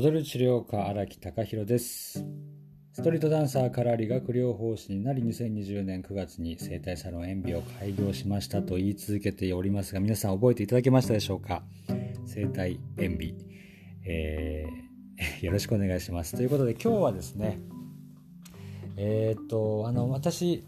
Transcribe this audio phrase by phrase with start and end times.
[0.00, 2.24] 踊る治療家荒木隆弘です。
[2.92, 11.64] ストリートダンサーから理学療法士になり2020年9月に生体サロン演美を開業しましたと言い続けておりますが皆さん覚えていただけましたでしょうか？
[12.26, 13.34] 生体演美、
[14.06, 16.36] えー、 よろしくお願いします。
[16.36, 17.58] ということで今日はですね
[18.96, 20.62] えー、っとあの私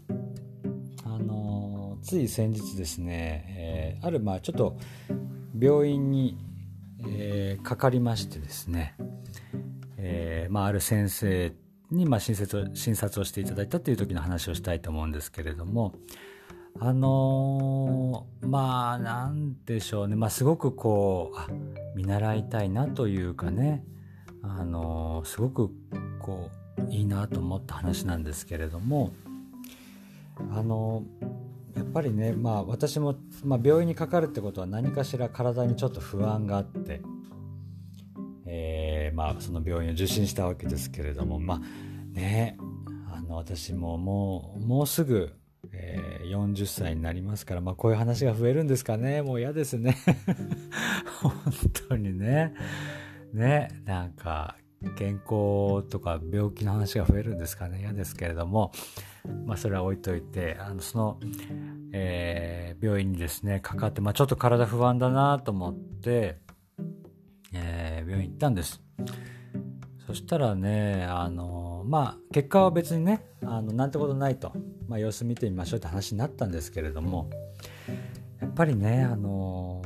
[1.05, 4.77] あのつい先日ですね、えー、あるまあちょっと
[5.57, 6.37] 病院に
[7.07, 8.95] えー、かかりましてですね、
[9.97, 11.53] えーまあ、ある先生
[11.91, 15.93] に、まあ、診察を診察をしていただいたという時の話をしたいと思うんですけれども
[16.79, 21.47] あのー、まあなんでしょうね、まあ、すごくこうあ
[21.95, 23.83] 見習いたいなというかね、
[24.41, 25.71] あのー、すごく
[26.19, 29.11] こういいなと思った話なんですけれども
[30.51, 31.41] あのー
[31.75, 37.01] やっぱりね、まあ、私も、まあ、病院にかかるってことは何かしら体にちょっと不安があって、
[39.13, 41.59] まあ、その病院を受診したわけですけれどもまあ
[42.13, 42.57] ね
[43.11, 45.33] あの私ももうもうすぐ、
[45.71, 49.21] えー、40歳になりますから、まあ、こういう話が増えるんですかね。
[49.21, 49.97] もう嫌ですね。
[51.21, 51.33] 本
[51.89, 52.53] 当にね。
[53.33, 54.55] ねなんか
[54.97, 57.81] 健康とか病気の話が増えるんですかね。
[57.81, 58.71] 嫌ですけれども
[59.45, 61.19] まあそれは置いといてあのその、
[61.91, 66.39] えー、病院にですねかかって、まあ、ちょっと体不安だなと思って、
[68.11, 68.81] 病院行ったんです
[70.05, 74.51] そしたらねあのまあ結果は別にねあのなんてことないと、
[74.87, 77.29] まあ、様子見てみましょうって話になったんですけれども
[78.41, 79.81] やっぱりねあの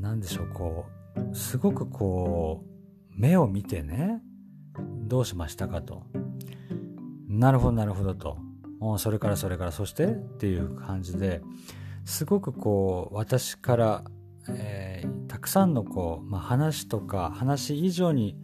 [0.00, 0.86] なんでしょうこ
[1.32, 2.74] うすごくこう
[3.16, 4.20] 目を見てね、
[4.76, 6.02] どうしましたかと。
[7.28, 8.38] なるほど、なるほどと。
[8.98, 11.40] それからそれからそしてっていう感じで
[12.04, 14.04] すごくこう私から、
[14.48, 14.83] え、
[15.44, 18.36] くさんのこう、まあ、話とか話以上に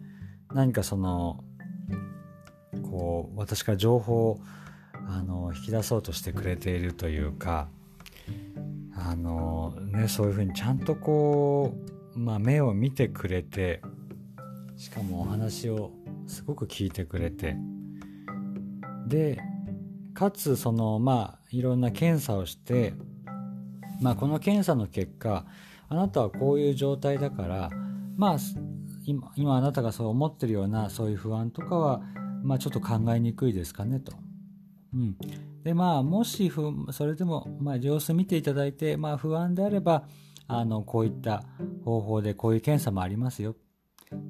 [0.53, 1.43] 何かその
[2.83, 4.39] こう私から情報を
[5.09, 7.69] あの引き出そうとしてくれているというか
[8.95, 11.73] あの、ね、そういうふうにちゃんとこ
[12.15, 13.81] う、まあ、目を見てくれて
[14.77, 15.91] しかもお話を
[16.27, 17.55] すごく聞いてくれて
[19.07, 19.41] で
[20.13, 22.93] かつそのまあいろんな検査をして
[24.01, 25.45] まあこの検査の結果
[25.91, 27.69] あなたはこういう状態だから
[28.15, 28.37] まあ
[29.05, 32.01] 今今あなたがそう思ってるようなそういう不安とかは
[32.43, 34.13] まあちょっと考えにくいですかねと。
[34.93, 35.17] うん、
[35.63, 40.05] でまあもしふそれでも、まあ、様子見ていただいて、まあ、不安であれば
[40.47, 41.43] あのこういった
[41.83, 43.57] 方法でこういう検査もありますよ。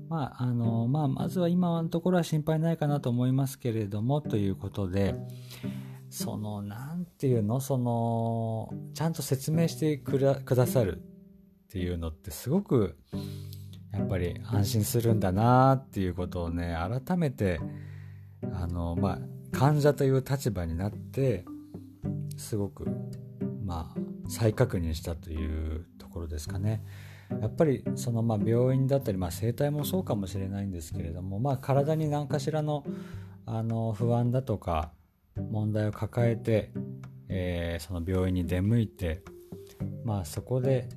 [0.09, 5.15] まああのまあ、まずは今のところは心配ないかなと思いますけれどもということで
[6.09, 11.03] その何て言うのそのちゃんと説明してくださる。
[11.71, 12.97] っていうのってすごく
[13.93, 16.75] やっぱり安心するんだなっていうことをね
[17.07, 17.61] 改めて
[18.51, 19.19] あのまあ
[19.57, 21.45] 患者という立場になって
[22.35, 22.85] すごく
[23.63, 26.83] まあ再確認したというところですかね。
[27.39, 32.83] やっぱりそのまあ病院だったり、まあ、生態もそうかもしれないんですけれども、まあ、体に何かしらの
[33.45, 34.91] あの不安だとか
[35.37, 36.73] 問題を抱えて、
[37.29, 39.23] えー、その病院に出向いて、
[40.03, 40.89] まあ、そこで、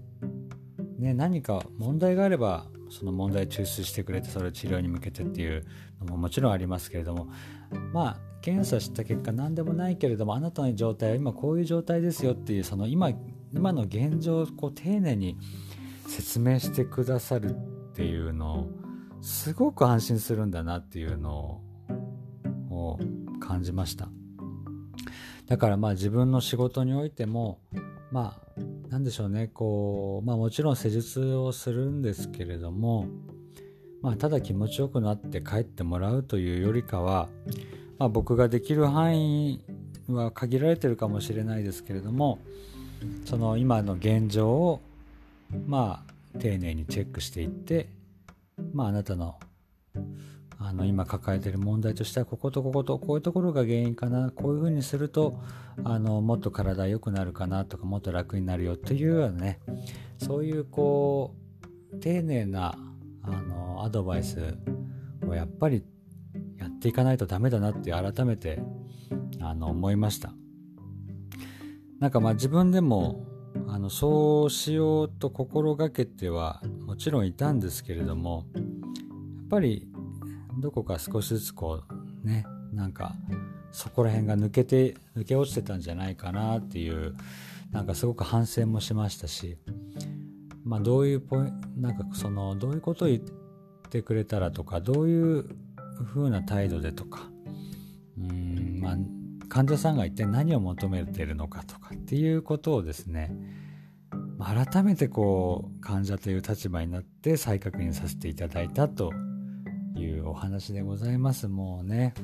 [0.98, 5.64] ね、何か問題があればその問題抽出してくれてそれを治療に向けてっていう
[6.00, 7.28] のももちろんありますけれども
[7.92, 13.10] まあ検査した結果何でもないけれどもあなたの状態は今こういう状態ですよっていうその今
[13.52, 15.38] 今の現状をこう丁寧に
[16.06, 18.70] 説明してくださるっていうのを
[19.22, 21.62] すごく安心するんだなっていうの
[22.70, 22.98] を
[23.40, 24.08] 感じました。
[25.46, 27.60] だからまあ自分の仕事においても
[28.14, 28.60] まあ
[28.90, 29.48] 何でしょうね。
[29.52, 33.08] こうまあもちろん施術をするんですけれども
[34.02, 37.28] まあただ気持ちよくなって帰ってもらうというよりかは
[37.98, 39.64] まあ僕ができる範囲
[40.06, 42.38] は限られてるかもしれないですけれども
[43.24, 44.80] その今の現状を
[45.66, 47.88] まあ丁寧にチェックしていって
[48.72, 49.40] まああなたの
[50.66, 54.30] あの今抱えている問題としてはこことこことこういうところが原因かな。
[54.30, 55.38] こういうふうにすると
[55.84, 59.60] あのもっと体良くなるかなとかもっと楽になるよというようなね。
[60.16, 61.34] そういうこ
[61.92, 62.78] う丁寧な
[63.22, 64.56] あのアドバイス
[65.28, 65.84] をやっぱり
[66.56, 68.62] やっていかないとダメだなって改めて
[69.40, 70.32] あの思いました。
[72.00, 73.26] なんかまあ自分でも
[73.68, 79.88] あのそうしようと心がけてはもちろんいたんですけれどもやっぱり
[80.58, 81.82] どこか少しずつこ
[82.24, 83.14] うねなんか
[83.72, 87.14] そこら辺が抜けて抜け落ちてたんじゃないかなっていう
[87.72, 89.58] なんかすごく反省もしましたし
[90.64, 93.20] まあどういうポイなんかそのどういうことを言っ
[93.90, 95.48] てくれたらとかどういう
[96.06, 97.28] 風な態度でとか
[98.18, 98.96] うんまあ
[99.48, 103.36] 患者さんが一体何を求めてるのかとかっていうことをですね
[104.38, 109.12] 改めてこう患者という立場になって再確認させていただいたと
[109.96, 111.48] いうお話でございます。
[111.48, 112.14] もうね。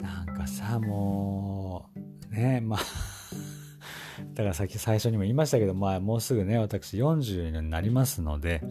[0.00, 1.88] なんかさも
[2.30, 2.80] うねまあ
[4.34, 8.62] だからさっき最初にも言いましたけど、まあ、もうすぐね私40になりますので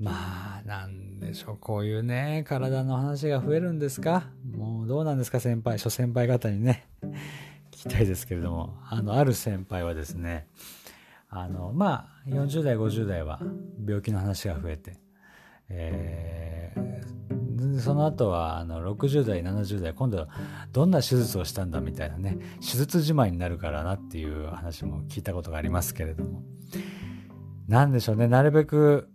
[0.00, 4.30] まあなんでしょうこういうね体の話が増えるんですか？
[4.50, 6.88] もうどうなんですか先輩諸先輩方にね。
[7.70, 8.76] 聞きたいですけれども。
[8.88, 10.46] あのある先輩はですね
[11.28, 13.40] あのまあ40代50代は
[13.86, 14.96] 病気の話が増えて、
[15.72, 20.28] えー、その後はあの60代70代今度は
[20.72, 26.42] どんな手術をしたんだみたいなね手術自慢になるからなっていう話も聞いたことがありますけれども
[27.68, 29.08] 何でしょうねなるべく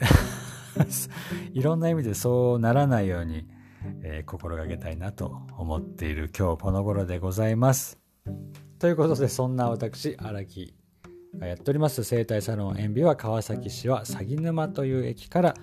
[1.52, 3.46] いろんな意味でそうならないように、
[4.02, 7.98] えー、心がけたいなと思っている今日この頃でございます。
[8.78, 10.74] ということでそんな私荒木
[11.40, 12.04] やっております。
[12.04, 15.54] 生態サロン塩ビは川崎市は鷺沼という駅から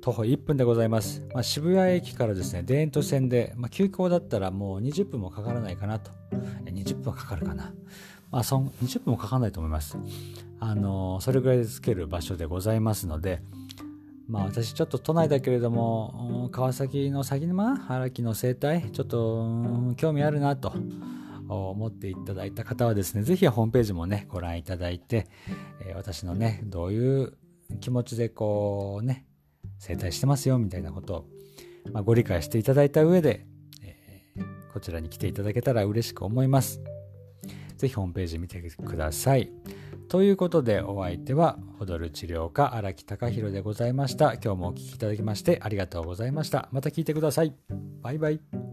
[0.00, 6.10] 徒歩1分でございます、まあ、渋谷駅からですね田園都市線で、まあ、急行だったらもう20分もかからないかなと。
[6.64, 7.72] 20分はかかるかな。
[8.30, 9.96] まあそ20分もかかんないと思います。
[10.58, 13.42] あのそれぐらいでつける場所でございますので
[14.28, 20.72] まあ私ちょっと都内だけれども川崎の鷺沼荒木の生態ちょっと興味あるなと。
[21.52, 25.28] 思っていただいた方はですね、ぜひホームページもね、ご覧いただいて、
[25.86, 27.36] え私のね、どういう
[27.80, 29.26] 気持ちでこうね、
[29.78, 31.26] 整体してますよみたいなことを、
[31.92, 33.46] まあ、ご理解していただいた上で、
[33.82, 36.80] えー、こちらに来ていただけたら嬉しく思います。
[37.76, 39.50] ぜひホームページ見てください。
[40.08, 44.34] ということでお相手は踊る治療家荒木隆弘でございました。
[44.34, 46.68] 今日もお聴きいただきましてありがとうございました。
[46.70, 47.54] また聞いてください。
[48.02, 48.71] バイバイ。